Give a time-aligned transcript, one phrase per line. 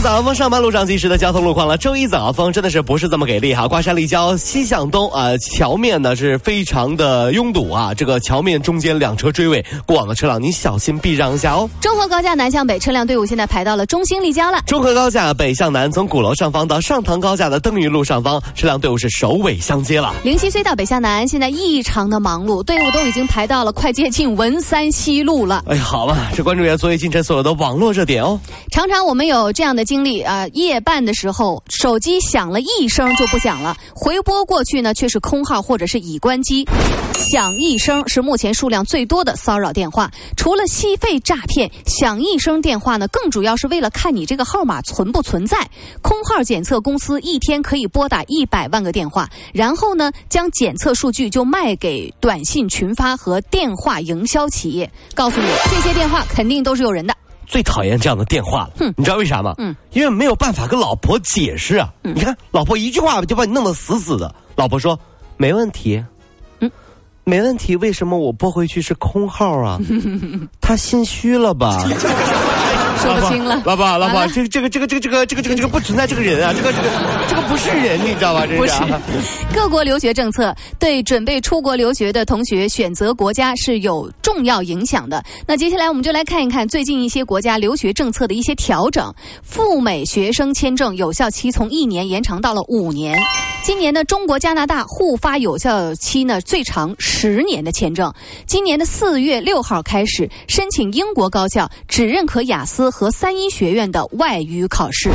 [0.00, 1.76] 早高峰上班路上及时的交通路况了。
[1.76, 3.66] 周一早高峰真的是不是这么给力哈？
[3.66, 7.92] 挂山立交西向东啊，桥面呢是非常的拥堵啊。
[7.92, 11.68] 这个桥面中间两车追尾，过往的车辆您小心避让一下哦。
[11.80, 14.62] 中和高架南向北车辆队伍现在排到了中心立交了。
[14.66, 20.14] 中和高架北向南，从鼓楼上方到上塘高架的登云路上方，车辆队伍是首尾相接了。
[20.22, 25.64] 灵溪隧道北向南现在异常的忙碌，队伍都已经排到了快接近文三西路了。
[25.66, 28.38] 哎，好吧，这关注一下昨夜今晨所有的网络热点哦。
[28.70, 30.46] 常常我们有这样的经历啊。
[30.48, 36.68] 夜半的时候，手机响了一声就不响了，回拨过去呢却是空号或者是已关机。
[37.14, 40.10] 响一声是目前数量最多的骚扰电话。
[40.36, 45.58] 除了吸费诈骗，响一声电话呢，更主要是为了看你这个号码存不存在。
[46.02, 57.14] 空号检测公司一天可以拨打一百万个电话，然后呢，将检测数据就卖给短信群发和电话营销企业，告诉你这些电话肯定都是有人的。
[57.48, 59.54] 最讨厌这样的电话了，你知道为啥吗？
[59.56, 61.90] 嗯，因为没有办法跟老婆解释啊。
[62.02, 64.32] 你看，老婆一句话就把你弄得死死的。
[64.54, 64.98] 老婆说
[65.38, 66.04] ：“没问题，
[66.60, 66.70] 嗯，
[67.24, 67.74] 没问题。
[67.76, 69.78] 为什么我拨回去是空号啊？
[70.60, 71.82] 他心虚了吧？”
[72.96, 76.88] 说不清了，老婆，老婆，这个这个这个这个这个这个这个这个不存在这个人啊，这个这个
[77.28, 78.46] 这个不是人，你知道吧？
[78.56, 78.72] 不是。
[79.54, 85.22] 各国留学政策对准备出国留学的同学选择国家是有重要影响的。
[85.46, 89.12] 那接下来我们就来看一看最近一些国家留学政策的一些调整。
[89.42, 93.18] 赴美学生签证有效期从一年延长到了五年。
[93.62, 98.12] 今年的中国加拿大互发有效期呢最长十年的签证。
[98.46, 102.77] 今年的四月六号开始申请英国高校只认可雅思。
[102.90, 105.10] 和三一学院的外语考试。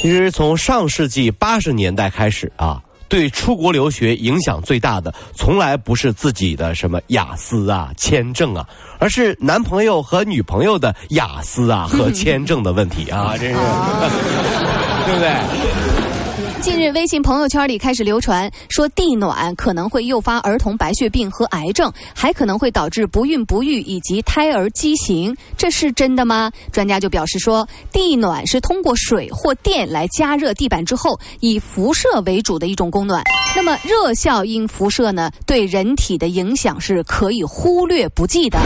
[0.00, 8.68] 其实从上世纪八十年代开始啊，对出国留学影响最大的，从来不是自己的什么雅思啊、签证啊，
[8.98, 13.56] 而是男朋友和女朋友的雅思啊和 签证的问题啊，真是，
[15.06, 16.17] 对不对？
[16.60, 26.50] 近日，微信朋友圈里开始流传说地暖可能会诱发儿童白血病和癌症，还可能会导致不孕不育以及胎儿畸形，这是真的吗？
[26.72, 33.22] 专家就表示说，地暖是通过水或电来加热地板之后，以辐射为主的一种供暖。
[33.54, 38.58] 那么热效应辐射呢，对人体的影响是可以忽略不计的。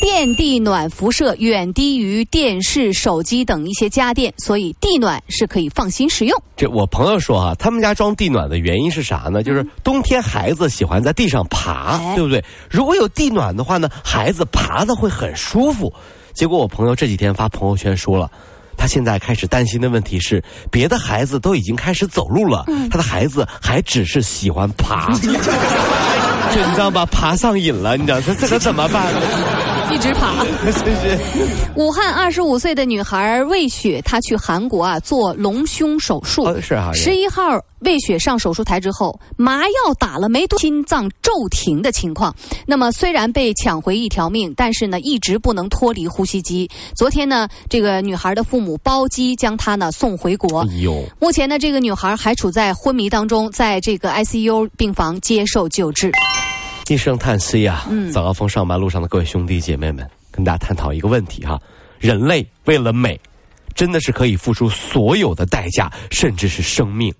[0.00, 6.42] 电地暖辐射远低于电视、手机等一些家电，所以地暖是可以放心使用。
[6.56, 9.42] 这我朋友说啊，他们家装地暖的原因是啥呢？
[9.42, 12.44] 就是冬天孩子喜欢在地上爬，对不对？
[12.70, 15.92] 如果有地暖的话呢，孩子爬的会很舒服。
[16.34, 18.30] 结果我朋友这几天发朋友圈说了，
[18.76, 27.06] 他现在开始担心的问题是，别的孩子都已经开始走路了，他的孩子还只是喜欢爬， 就你知道吧？
[27.06, 29.12] 爬上瘾了，你知道这这可怎么办？
[29.92, 30.44] 一直爬，
[31.76, 36.60] 武汉二十五岁的女孩魏雪，她去韩国啊做隆胸手术。
[36.60, 36.90] 是啊。
[36.92, 42.34] 十一号，魏雪上手术台之后，麻药打了没多，心脏骤停的情况。
[42.66, 46.68] 那么虽然被抢回一条命，但是呢，一直不能脱离呼吸机。
[46.96, 50.60] 昨天呢，这个女孩的父母包机将她呢送回国。
[50.62, 51.04] 哎呦！
[51.20, 56.10] 目前呢，这个女孩还处在昏迷当中，在这个 ICU 病房接受救治。
[56.88, 57.86] 一声叹息啊！
[58.12, 61.58] 早高峰上班路上的各位兄弟姐妹们，跟大家探讨一个问题哈：
[61.98, 63.18] 人类为了美，
[63.74, 67.12] 真的是可以付出所有的代价，甚至是生命。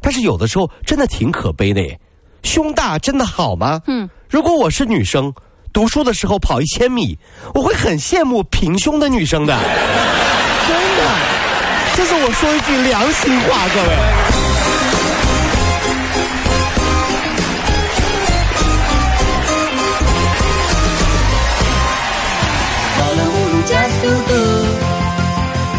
[0.00, 1.98] 但是有的时候真的挺可悲的耶。
[2.44, 3.80] 胸大真的好吗？
[3.88, 4.08] 嗯。
[4.30, 5.32] 如果我是女生，
[5.72, 7.18] 读书的时候跑一千米，
[7.54, 9.52] 我会很羡慕平胸的女生的。
[10.68, 11.02] 真的，
[11.96, 15.27] 这是我说一句良心话，各位。
[24.08, 24.32] 嘟嘟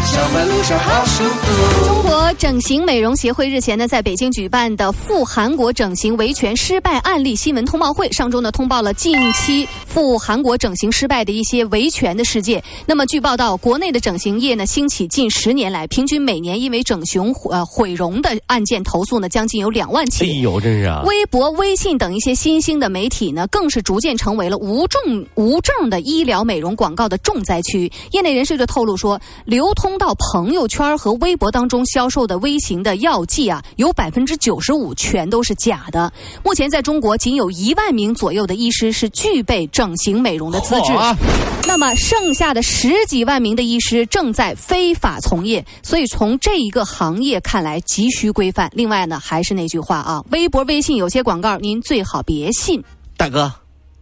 [0.04, 1.89] 小白路上好舒服。
[2.30, 12.62] 国整形美容协会日前呢，在北京举办的赴韩国整形维权失败案例新闻通报会上周呢，通报了近期赴韩国整形失败的一些维权的事件。
[12.86, 20.24] 那么，据报道，国内的整形业呢，兴起近十年来，平均每年因为整形呃毁容的案件投诉呢，将近有两万起。
[20.24, 21.02] 哎呦，真是啊！
[21.06, 27.90] 微博、微信等一些新兴的媒体呢，更是逐渐成为了无证无证的医疗美容广告的重灾区。
[28.12, 32.19] 业内人士就透露说，流通到朋友圈和微博当中销售。
[32.20, 36.12] 售的微型的药剂啊，有百分之九十五全都是假的。
[36.44, 40.92] 目前在中国，仅有一万名左右的医师是具备整形美容的资质。
[41.66, 48.70] 那么剩下的十几万名的医师正在非法从业，所以从这一个行业看来急需规范。
[48.74, 52.84] 另外呢，还是那句话啊，微博、微信有些广告您最好别信。
[53.16, 53.50] 大哥，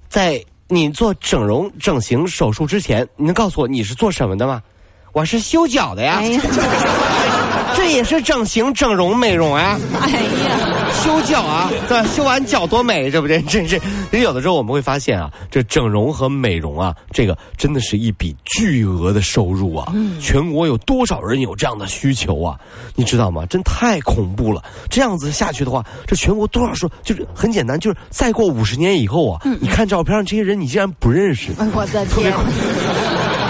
[0.08, 4.60] 在你做整容整形手术之前，你能告诉我你是做什么的吗？
[5.12, 6.16] 我是修脚的呀。
[6.18, 6.42] 哎呀，
[7.76, 9.78] 这也是整形、整容、美容啊。
[10.00, 10.74] 哎呀。
[11.04, 13.76] 修脚啊，对，修完脚多美，这不这真是。
[13.76, 13.82] 因
[14.12, 19.92] 为有的时候我们会发现啊，这整容和美容啊，这个真的是一笔巨额的收入啊。
[19.94, 20.18] 嗯。
[20.18, 22.58] 全国有多少人有这样的需求啊？
[22.96, 23.46] 你知道吗？
[23.46, 24.62] 真太恐怖了。
[24.90, 31.52] 这样子下去的话，这全国多少说就是很简单，就是再过五十年以后啊，你看照片上这些人，你竟然不认识。
[31.74, 32.34] 我的天。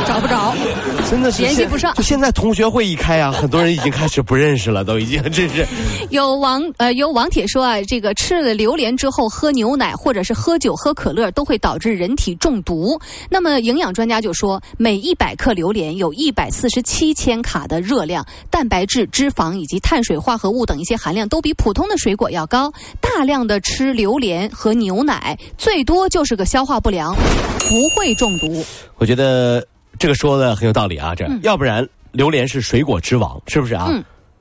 [0.08, 0.55] 找不着，
[1.10, 1.94] 真的是联系不上。
[1.94, 5.66] 就现在同学会一开啊，很多人已经开始不认识了，都已经真是。
[6.08, 12.99] 有网呃有网帖说啊，这个吃了榴莲之后喝牛奶或者是喝酒喝可乐都会导致人体中毒。
[13.28, 22.72] 那么营养专家就说，每一百克榴莲有一百四十七千卡的热量，蛋白质、脂肪以及碳水化合物等一些含量都比普通的水果要高。
[22.99, 28.64] 大量的吃榴莲和牛奶，最多就是个消化不良，不会中毒。
[28.96, 29.62] 我觉得。
[29.98, 33.90] 这个说的很有道理啊，这要不然榴莲是水果之王，是不是啊？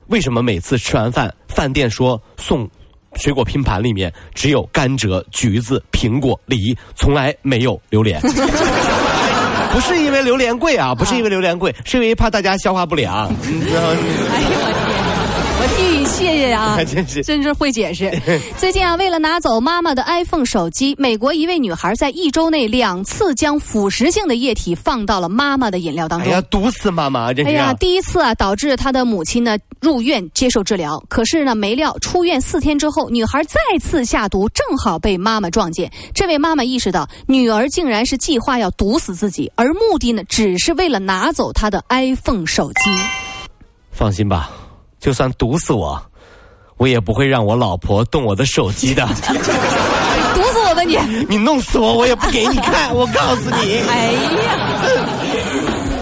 [0.06, 2.68] 为什么每次吃完饭，饭店说送
[3.16, 8.20] 水果拼盘里面只有甘蔗、橘子、苹果、梨，从来没有榴莲？
[9.70, 13.30] 不是因为榴莲贵啊，不是因为榴莲贵，是因为怕大家消化不良。
[15.60, 18.12] 我替你谢谢啊， 真是真是会解释。
[18.56, 26.28] 最近啊，为了拿走妈妈的 iPhone 手机，美国一位女孩在一周内两次将腐蚀性的液体放到了妈妈的饮料当中。
[26.28, 27.32] 哎呀，毒死妈妈！
[27.34, 31.02] 这哎呀，第一次啊，导致她的母亲呢入院接受治疗。
[31.08, 35.90] 可是呢，没料出院四天之后，女孩再次下毒，正好被妈妈撞见。
[36.14, 42.90] 这位妈妈意识到，女儿竟然是计划要毒死自己，而目的呢，只是为了拿走她的 iPhone 手机。
[43.90, 44.48] 放心吧。
[45.00, 46.00] 就算毒死我，
[46.76, 49.06] 我也不会让我老婆动我的手机的。
[50.34, 50.96] 毒死我吧你！
[51.28, 52.94] 你弄死我，我也不给你看。
[52.94, 53.80] 我告诉你。
[53.88, 55.08] 哎呀！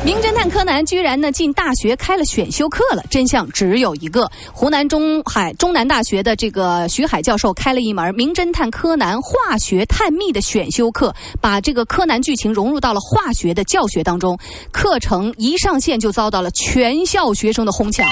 [0.04, 14.38] 名侦探柯南居然呢进大学开了选修课了，真相只有一个：湖南中海中南大学的这个徐海教授开了一门名侦探柯南化学探秘的选修课，把这个柯南剧情融入到了化学的教学当中。
[14.70, 18.06] 课程一上线就遭到了全校学生的哄抢，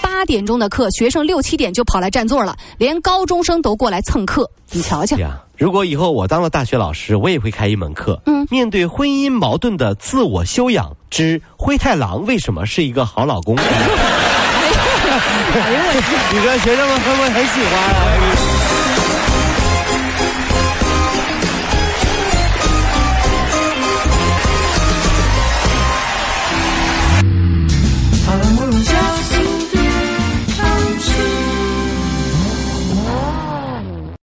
[0.00, 4.48] 八点钟的课，学生六七点就跑来占座了，连高中生都过来蹭课。
[4.70, 5.16] 你瞧瞧。
[5.56, 8.18] 如果以后我当了大学老师，我也会开一门课。
[8.24, 13.56] 嗯，面对婚姻矛盾的自我修养之灰太郎为什么是一个好老公？
[13.56, 13.62] 你
[16.40, 18.79] 说学生们会不会很喜欢啊？